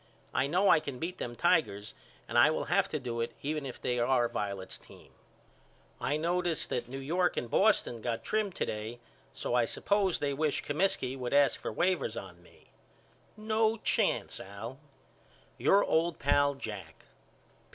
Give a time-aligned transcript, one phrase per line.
[0.33, 1.93] I know I can beat them Tigers
[2.27, 5.11] and I will have to do it even if they are Violet's team.
[5.99, 8.99] I notice that New York and Boston got trimmed to day
[9.31, 12.71] so I suppose they wish Comiskey would ask for waivers on me.
[13.37, 14.79] No chance Al.
[15.59, 17.05] Your old pal, JACK.